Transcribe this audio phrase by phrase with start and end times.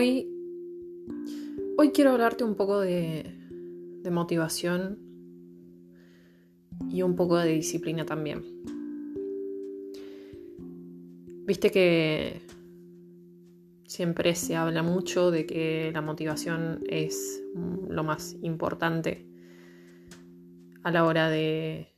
[0.00, 0.26] hoy,
[1.76, 3.36] hoy quiero hablarte un poco de,
[4.02, 4.98] de motivación
[6.88, 8.42] y un poco de disciplina también.
[11.46, 12.40] Viste que
[13.86, 17.42] siempre se habla mucho de que la motivación es
[17.86, 19.26] lo más importante
[20.82, 21.88] a la hora de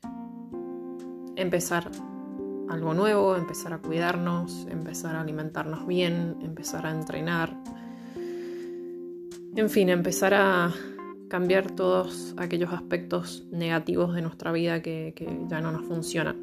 [1.36, 1.88] empezar
[2.68, 7.54] algo nuevo, empezar a cuidarnos, empezar a alimentarnos bien, empezar a entrenar.
[9.54, 10.72] En fin, empezar a
[11.28, 15.14] cambiar todos aquellos aspectos negativos de nuestra vida que,
[15.48, 16.36] ya no nos funcionan.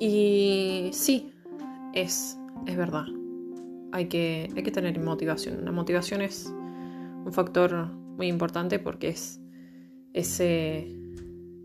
[0.00, 1.32] Y sí,
[1.94, 2.36] es,
[2.66, 3.04] es verdad.
[3.92, 5.64] Hay que, hay que tener motivación.
[5.64, 9.40] La motivación es un factor muy importante porque es
[10.12, 11.02] ese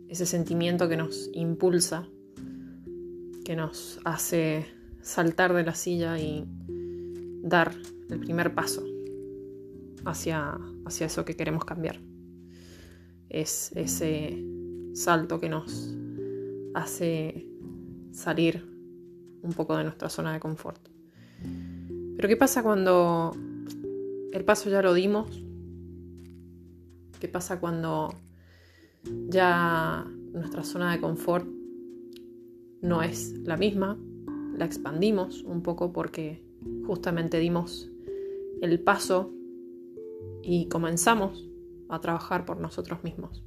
[0.09, 2.08] ese sentimiento que nos impulsa,
[3.44, 4.66] que nos hace
[5.02, 6.45] saltar de la silla y
[7.50, 7.73] dar
[8.09, 8.84] el primer paso
[10.06, 12.00] hacia, hacia eso que queremos cambiar.
[13.30, 14.44] Es ese
[14.94, 15.94] salto que nos
[16.73, 17.48] hace
[18.12, 18.66] salir
[19.42, 20.90] un poco de nuestra zona de confort.
[22.16, 23.36] Pero ¿qué pasa cuando
[24.31, 25.44] el paso ya lo dimos?
[27.20, 28.14] ¿Qué pasa cuando
[29.30, 31.48] ya nuestra zona de confort
[32.81, 33.98] no es la misma,
[34.56, 36.47] la expandimos un poco porque
[36.85, 37.89] justamente dimos
[38.61, 39.31] el paso
[40.41, 41.47] y comenzamos
[41.89, 43.43] a trabajar por nosotros mismos.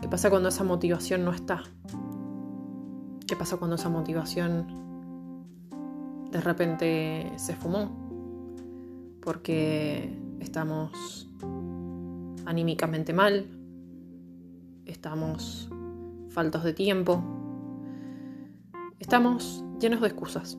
[0.00, 1.62] ¿Qué pasa cuando esa motivación no está?
[3.26, 4.66] ¿Qué pasa cuando esa motivación
[6.30, 8.08] de repente se fumó?
[9.22, 11.28] Porque estamos
[12.46, 13.46] anímicamente mal,
[14.86, 15.68] estamos
[16.28, 17.22] faltos de tiempo,
[18.98, 20.58] estamos llenos de excusas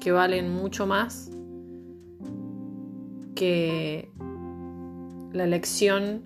[0.00, 1.30] que valen mucho más
[3.34, 4.10] que
[5.32, 6.22] la elección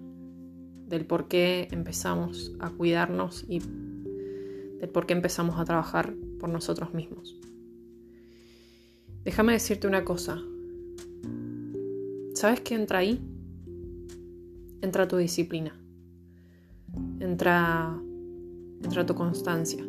[0.86, 6.94] del por qué empezamos a cuidarnos y del por qué empezamos a trabajar por nosotros
[6.94, 7.38] mismos.
[9.24, 10.38] Déjame decirte una cosa.
[12.34, 13.20] ¿Sabes qué entra ahí?
[14.80, 15.82] Entra tu disciplina
[17.20, 17.98] entra,
[18.82, 19.84] entra tu constancia,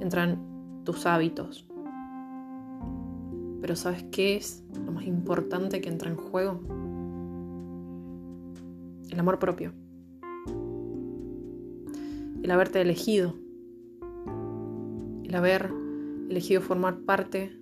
[0.00, 1.69] entran tus hábitos.
[3.60, 6.60] Pero ¿sabes qué es lo más importante que entra en juego?
[9.10, 9.72] El amor propio.
[12.42, 13.34] El haberte elegido.
[15.24, 15.70] El haber
[16.28, 17.56] elegido formar parte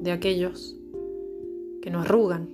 [0.00, 0.76] de aquellos
[1.82, 2.48] que no arrugan,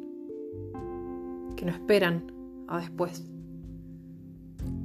[1.56, 2.32] que no esperan
[2.67, 3.31] a después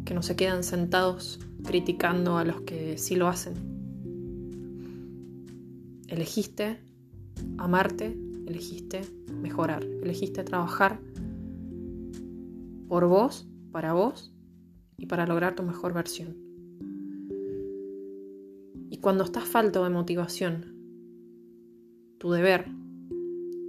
[0.06, 3.53] que no se quedan sentados criticando a los que sí lo hacen.
[6.08, 6.80] Elegiste
[7.57, 9.01] amarte, elegiste
[9.41, 11.00] mejorar, elegiste trabajar
[12.88, 14.34] por vos, para vos
[14.97, 16.38] y para lograr tu mejor versión.
[18.90, 20.75] Y cuando estás falto de motivación,
[22.18, 22.66] tu deber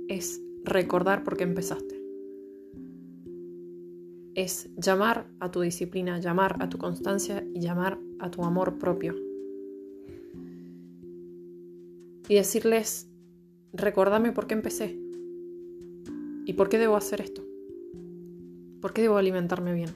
[0.09, 1.97] es recordar por qué empezaste
[4.37, 9.17] es llamar a tu disciplina, llamar a tu constancia y llamar a tu amor propio.
[12.29, 13.09] Y decirles,
[13.73, 14.99] recordame por qué empecé
[16.45, 17.43] y por qué debo hacer esto.
[18.81, 19.91] ¿Por qué debo alimentarme bien?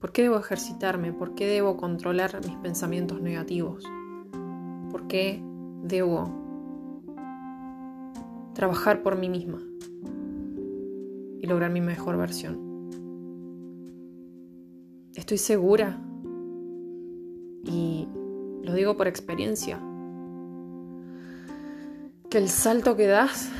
[0.00, 1.12] ¿Por qué debo ejercitarme?
[1.12, 3.84] ¿Por qué debo controlar mis pensamientos negativos?
[4.90, 5.42] ¿Por qué
[5.84, 6.30] debo
[8.54, 9.60] trabajar por mí misma
[11.40, 12.72] y lograr mi mejor versión?
[15.14, 16.00] Estoy segura,
[17.64, 18.08] y
[18.62, 19.80] lo digo por experiencia,
[22.32, 23.50] que el salto que das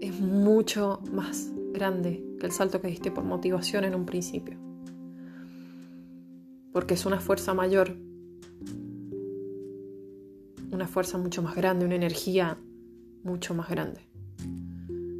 [0.00, 4.56] es mucho más grande que el salto que diste por motivación en un principio.
[6.72, 7.98] Porque es una fuerza mayor,
[10.70, 12.56] una fuerza mucho más grande, una energía
[13.24, 14.00] mucho más grande.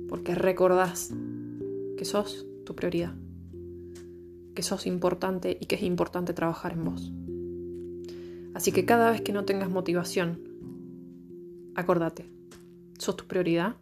[0.09, 1.12] Porque recordás
[1.99, 3.12] que sos tu prioridad
[4.55, 7.12] que sos importante y que es importante trabajar en vos.
[8.55, 10.41] Así que cada vez que no tengas motivación,
[11.77, 12.38] acordate,
[12.99, 13.77] sos tu prioridad,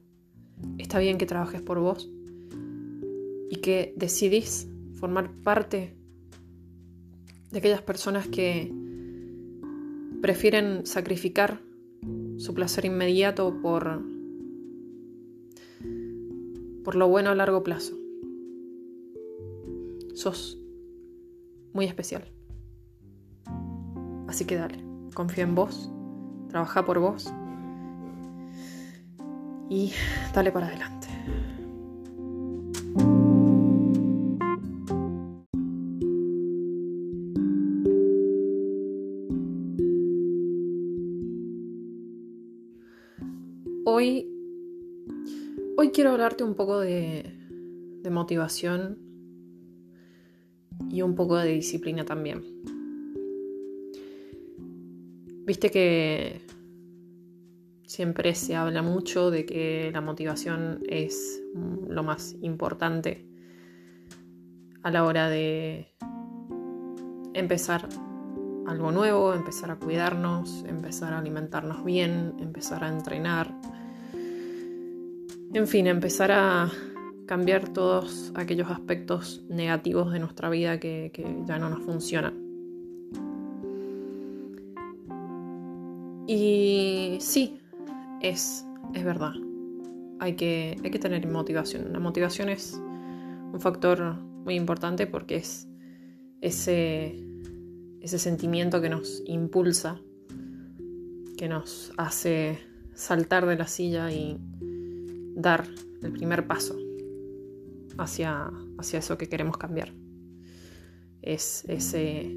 [0.79, 2.11] está bien que trabajes por vos
[3.51, 5.97] y que decidís formar parte
[7.51, 8.73] de aquellas personas que
[10.21, 11.61] prefieren sacrificar
[12.37, 14.03] su placer inmediato por,
[16.85, 17.97] por lo bueno a largo plazo.
[20.15, 20.59] Sos
[21.73, 22.25] muy especial.
[24.29, 24.83] Así que dale,
[25.15, 25.91] confía en vos,
[26.49, 27.33] trabaja por vos
[29.69, 29.93] y
[30.35, 31.09] dale para adelante.
[43.85, 44.29] Hoy,
[45.77, 47.37] hoy quiero hablarte un poco de,
[48.03, 48.99] de motivación
[50.91, 52.43] y un poco de disciplina también.
[55.47, 56.41] Viste que
[57.87, 61.43] siempre se habla mucho de que la motivación es
[61.89, 63.27] lo más importante
[64.83, 65.89] a la hora de
[67.33, 67.89] empezar
[68.67, 73.55] algo nuevo, empezar a cuidarnos, empezar a alimentarnos bien, empezar a entrenar,
[75.55, 76.71] en fin, empezar a
[77.27, 81.11] cambiar todos aquellos aspectos negativos de nuestra vida que,
[81.47, 82.35] ya no nos funcionan.
[86.29, 87.61] Y sí,
[88.21, 88.65] es,
[88.95, 89.33] es verdad.
[90.19, 91.93] Hay que, hay que tener motivación.
[91.93, 95.69] La motivación es un factor muy importante porque es
[96.41, 97.23] ese,
[98.01, 100.01] ese sentimiento que nos impulsa,
[101.37, 102.59] que nos hace
[102.95, 104.39] saltar de la silla y
[105.35, 105.67] dar
[106.03, 106.77] el primer paso
[107.99, 109.93] hacia, hacia eso que queremos cambiar.
[111.23, 112.37] Es ese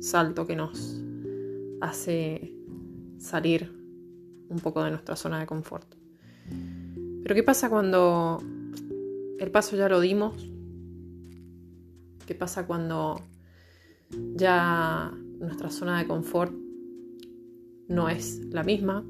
[0.00, 1.02] salto que nos
[1.80, 2.54] hace
[3.18, 3.79] salir
[4.50, 5.94] un poco de nuestra zona de confort.
[7.22, 8.42] Pero ¿qué pasa cuando
[9.38, 10.50] el paso ya lo dimos?
[12.26, 13.20] ¿Qué pasa cuando
[14.34, 16.52] ya nuestra zona de confort
[17.88, 19.04] no es la misma?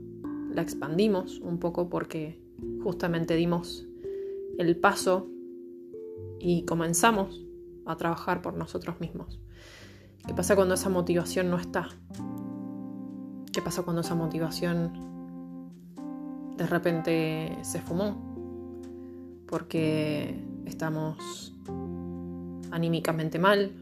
[0.54, 2.40] La expandimos un poco porque
[2.82, 3.86] justamente dimos
[4.58, 5.28] el paso
[6.38, 7.46] y comenzamos
[7.86, 9.40] a trabajar por nosotros mismos.
[10.26, 11.88] ¿Qué pasa cuando esa motivación no está?
[13.52, 15.09] ¿Qué pasa cuando esa motivación
[16.60, 18.18] de repente se fumó?
[19.46, 21.54] Porque estamos
[22.70, 23.72] anímicamente mal,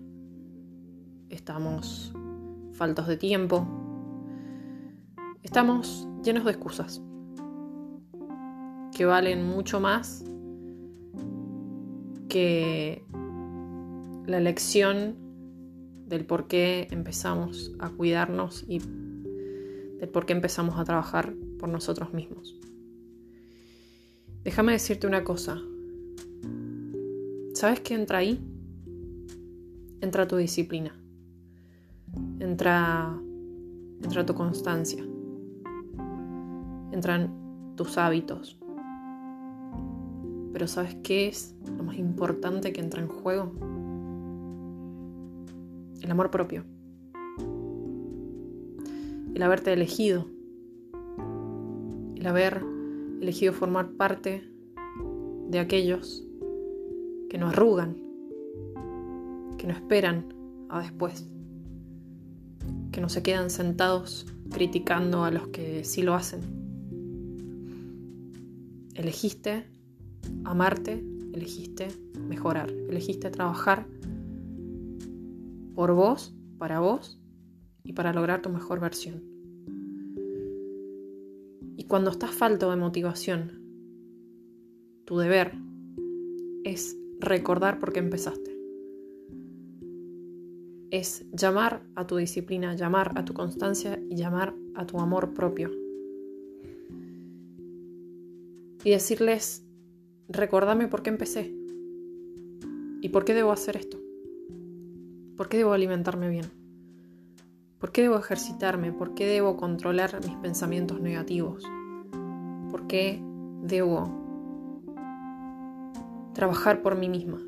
[1.28, 2.12] estamos
[2.74, 3.66] faltos de tiempo,
[5.42, 7.02] estamos llenos de excusas
[8.96, 10.24] que valen mucho más
[12.28, 13.04] que
[14.26, 15.16] la lección
[16.06, 22.14] del por qué empezamos a cuidarnos y del por qué empezamos a trabajar por nosotros
[22.14, 22.57] mismos.
[24.48, 25.60] Déjame decirte una cosa.
[27.52, 28.40] ¿Sabes qué entra ahí?
[30.00, 30.90] Entra tu disciplina.
[32.40, 33.14] Entra,
[34.02, 35.04] entra tu constancia.
[36.92, 38.58] Entran tus hábitos.
[40.54, 43.52] Pero ¿sabes qué es lo más importante que entra en juego?
[46.00, 46.64] El amor propio.
[49.34, 50.24] El haberte elegido.
[52.16, 52.77] El haber
[53.20, 54.48] elegido formar parte
[55.48, 56.24] de aquellos
[57.30, 57.96] que no arrugan,
[59.56, 60.34] que no esperan
[60.68, 61.26] a después,
[62.92, 66.40] que no se quedan sentados criticando a los que sí lo hacen.
[68.94, 69.66] Elegiste
[70.44, 71.88] amarte, elegiste
[72.28, 73.86] mejorar, elegiste trabajar
[75.74, 77.20] por vos, para vos
[77.84, 79.27] y para lograr tu mejor versión.
[81.88, 83.62] Cuando estás falto de motivación,
[85.06, 85.54] tu deber
[86.62, 88.54] es recordar por qué empezaste.
[90.90, 95.70] Es llamar a tu disciplina, llamar a tu constancia y llamar a tu amor propio.
[98.84, 99.64] Y decirles,
[100.28, 101.54] Recordame por qué empecé.
[103.00, 103.98] ¿Y por qué debo hacer esto?
[105.38, 106.50] ¿Por qué debo alimentarme bien?
[107.78, 108.92] ¿Por qué debo ejercitarme?
[108.92, 111.64] ¿Por qué debo controlar mis pensamientos negativos?
[112.70, 113.22] ¿Por qué
[113.62, 114.10] debo
[116.34, 117.38] trabajar por mí misma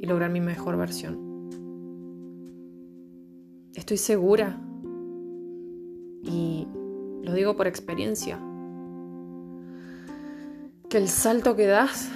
[0.00, 1.28] y lograr mi mejor versión?
[3.74, 4.60] Estoy segura
[6.22, 6.66] y
[7.22, 8.40] lo digo por experiencia
[10.88, 12.10] que el salto que das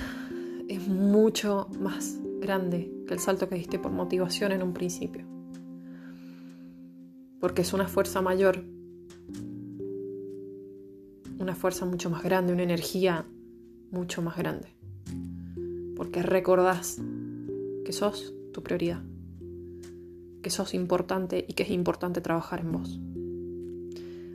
[0.68, 5.26] es mucho más grande que el salto que diste por motivación en un principio.
[7.40, 8.64] Porque es una fuerza mayor,
[11.42, 13.26] una fuerza mucho más grande, una energía
[13.90, 14.68] mucho más grande.
[15.96, 17.00] Porque recordás
[17.84, 19.02] que sos tu prioridad,
[20.42, 23.00] que sos importante y que es importante trabajar en vos.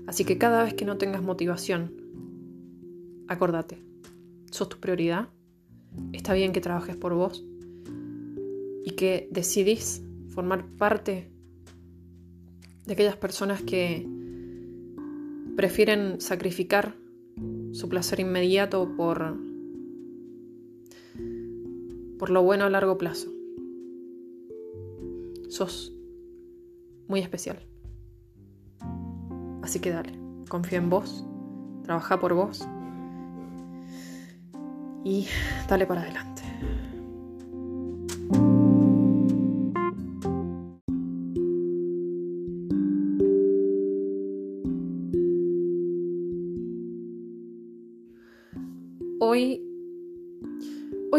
[0.06, 1.94] Así que cada vez que no tengas motivación,
[3.28, 3.82] acordate,
[4.52, 5.30] sos tu prioridad,
[6.14, 7.46] está bien que trabajes por vos
[8.86, 11.32] y que decidís formar parte
[12.86, 14.08] de aquellas personas que
[15.58, 16.96] prefieren sacrificar
[17.72, 19.36] su placer inmediato por,
[22.20, 23.32] por lo bueno a largo plazo.
[25.50, 25.94] Sos
[27.08, 27.60] muy especial.
[29.64, 30.14] Así que dale,
[30.48, 31.26] confía en vos,
[31.84, 32.66] trabaja por vos
[35.04, 35.26] y
[35.68, 36.37] dale para adelante.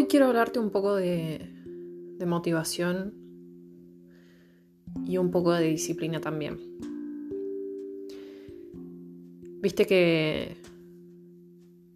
[0.08, 1.52] Quiero hablarte un poco de,
[2.18, 3.14] de motivación
[5.04, 6.58] y un poco de disciplina también.
[9.60, 10.56] Viste que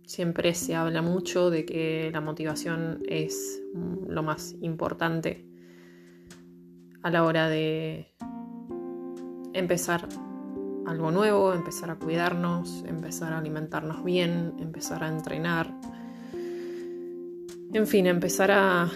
[0.04, 3.62] siempre se habla mucho de que la motivación es
[4.06, 5.46] lo más importante
[7.02, 8.14] a la hora de
[9.54, 10.08] empezar
[10.86, 15.72] algo nuevo, empezar a cuidarnos, empezar a alimentarnos bien, empezar a entrenar,
[17.74, 18.90] en fin, empezar a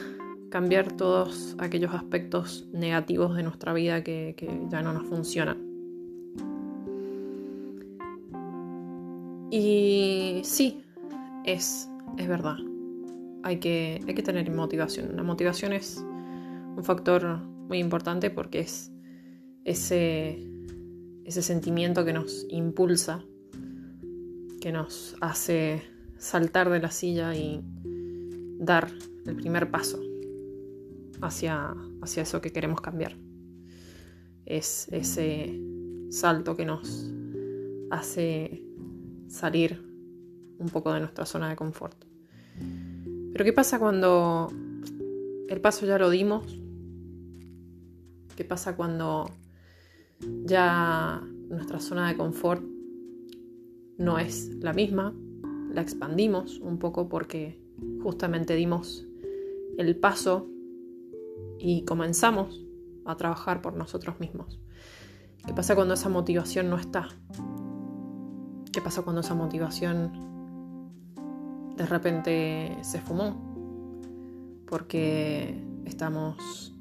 [0.50, 4.34] cambiar todos aquellos aspectos negativos de nuestra vida que,
[4.70, 5.58] ya no nos funcionan.
[9.50, 10.82] Y sí,
[11.44, 12.56] es, es verdad.
[13.42, 15.16] Hay que, hay que tener motivación.
[15.16, 16.04] La motivación es
[16.76, 18.92] un factor muy importante porque es
[19.64, 20.50] ese,
[21.24, 23.24] ese sentimiento que nos impulsa,
[24.60, 25.82] que nos hace
[26.18, 27.62] saltar de la silla y
[28.58, 28.90] dar
[29.26, 30.00] el primer paso
[31.20, 33.16] hacia, hacia eso que queremos cambiar.
[34.44, 35.60] Es ese
[36.10, 37.10] salto que nos
[37.90, 38.62] hace
[39.28, 39.82] salir
[40.58, 41.96] un poco de nuestra zona de confort.
[43.32, 44.48] Pero ¿qué pasa cuando
[45.48, 46.58] el paso ya lo dimos?
[48.36, 49.30] ¿Qué pasa cuando
[50.44, 52.62] ya nuestra zona de confort
[53.98, 55.14] no es la misma?
[55.70, 57.65] La expandimos un poco porque
[58.02, 59.06] justamente dimos
[59.78, 60.48] el paso
[61.58, 62.64] y comenzamos
[63.04, 64.60] a trabajar por nosotros mismos.
[65.46, 67.08] ¿Qué pasa cuando esa motivación no está?
[68.72, 70.12] ¿Qué pasa cuando esa motivación
[71.76, 73.36] de repente se fumó?
[74.66, 76.74] Porque estamos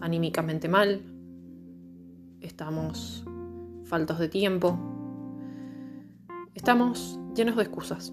[0.00, 1.02] anímicamente mal,
[2.40, 3.24] estamos
[3.84, 4.78] faltos de tiempo,
[6.54, 8.12] estamos llenos de excusas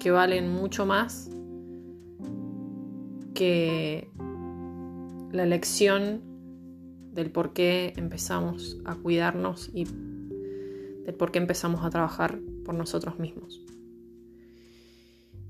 [0.00, 1.30] que valen mucho más
[3.34, 4.10] que
[5.30, 6.22] la elección
[7.12, 13.18] del por qué empezamos a cuidarnos y del por qué empezamos a trabajar por nosotros
[13.18, 13.62] mismos.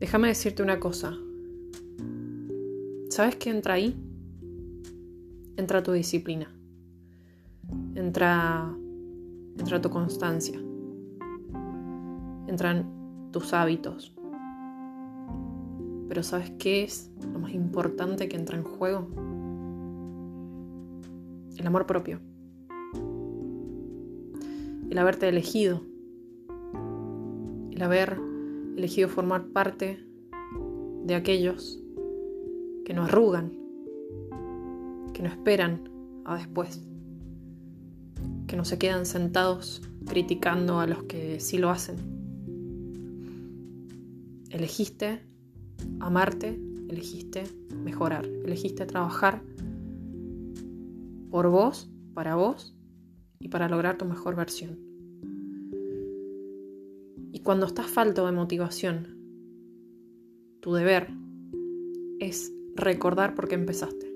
[0.00, 1.16] Déjame decirte una cosa.
[3.09, 3.95] ¿Sabes qué entra ahí?
[5.57, 6.52] Entra tu disciplina.
[7.95, 8.75] Entra,
[9.59, 10.59] entra tu constancia.
[12.49, 14.20] Entran tus hábitos.
[16.11, 19.07] Pero ¿sabes qué es lo más importante que entra en juego?
[21.57, 22.19] El amor propio.
[24.90, 25.83] El haberte elegido.
[27.71, 28.19] El haber
[28.76, 30.05] elegido formar parte
[31.05, 31.81] de aquellos
[32.85, 33.52] que no arrugan,
[35.14, 35.88] que no esperan
[36.25, 36.83] a después,
[38.49, 41.99] que no se quedan sentados criticando a los que sí lo hacen.
[44.50, 45.30] Elegiste
[46.01, 47.45] amarte, elegiste
[47.83, 49.43] mejorar, elegiste trabajar
[51.31, 52.77] por vos, para vos
[53.39, 54.79] y para lograr tu mejor versión.
[57.33, 59.17] Y cuando estás falto de motivación,
[60.61, 61.09] tu deber
[62.19, 64.11] es recordar por qué empezaste.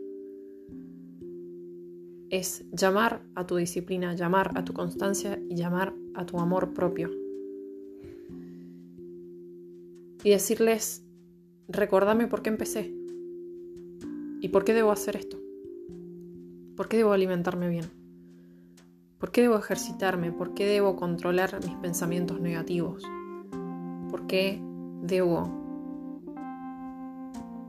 [2.30, 7.10] Es llamar a tu disciplina, llamar a tu constancia y llamar a tu amor propio.
[10.24, 11.03] Y decirles,
[11.68, 12.94] recordame por qué empecé.
[14.40, 15.38] ¿Y por qué debo hacer esto?
[16.76, 17.86] ¿Por qué debo alimentarme bien?
[19.18, 20.32] ¿Por qué debo ejercitarme?
[20.32, 23.02] ¿Por qué debo controlar mis pensamientos negativos?
[24.10, 24.60] ¿Por qué
[25.02, 25.48] debo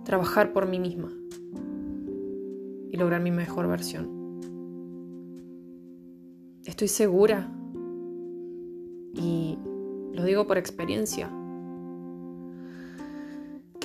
[0.04, 1.12] trabajar por mí misma
[2.92, 4.42] y lograr mi mejor versión?
[6.66, 7.50] Estoy segura
[9.14, 9.58] y
[10.12, 11.32] lo digo por experiencia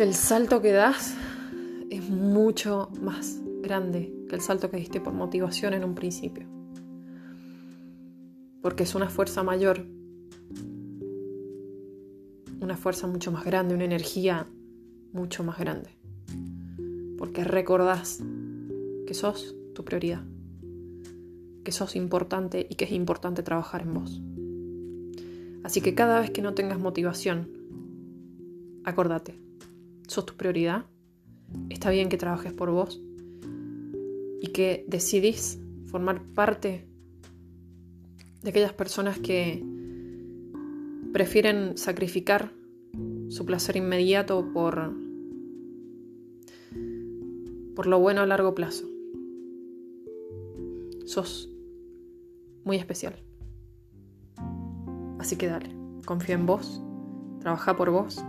[0.00, 1.14] que el salto que das
[1.90, 6.46] es mucho más grande que el salto que diste por motivación en un principio.
[8.62, 9.84] Porque es una fuerza mayor,
[12.62, 14.46] una fuerza mucho más grande, una energía
[15.12, 15.90] mucho más grande.
[17.18, 18.22] Porque recordás
[19.06, 20.22] que sos tu prioridad,
[21.62, 24.22] que sos importante y que es importante trabajar en vos.
[25.62, 27.50] Así que cada vez que no tengas motivación,
[28.82, 29.49] acordate,
[30.10, 30.86] sos tu prioridad,
[31.68, 33.00] está bien que trabajes por vos
[34.40, 36.88] y que decidís formar parte
[38.42, 39.64] de aquellas personas que
[41.12, 42.52] prefieren sacrificar
[43.28, 44.92] su placer inmediato por,
[47.76, 48.88] por lo bueno a largo plazo.
[51.06, 51.48] Sos
[52.64, 53.14] muy especial.
[55.20, 55.70] Así que dale,
[56.04, 56.82] confía en vos,
[57.40, 58.20] trabaja por vos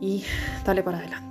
[0.00, 0.24] y
[0.64, 1.29] dale para adelante.